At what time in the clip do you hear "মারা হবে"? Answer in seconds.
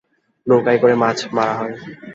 1.35-1.75